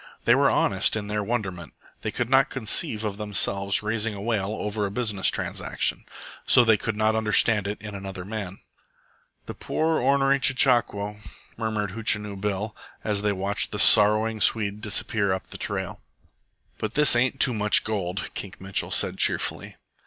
[0.25, 1.75] They were honest in their wonderment.
[2.01, 6.05] They could not conceive of themselves raising a wail over a business transaction,
[6.47, 8.61] so they could not understand it in another man.
[9.45, 11.17] "The poor, ornery chechaquo,"
[11.55, 16.01] murmured Hootchinoo Bill, as they watched the sorrowing Swede disappear up the trail.
[16.79, 19.75] "But this ain't Too Much Gold," Kink Mitchell said cheerfully.